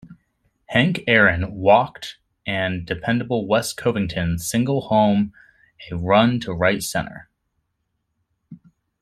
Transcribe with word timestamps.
Hank 0.65 1.03
Aaron 1.05 1.53
walked 1.53 2.17
and 2.47 2.87
dependable 2.87 3.45
Wes 3.47 3.71
Covington 3.71 4.39
singled 4.39 4.85
home 4.85 5.31
a 5.91 5.95
run 5.95 6.39
to 6.39 6.53
right-center. 6.53 7.29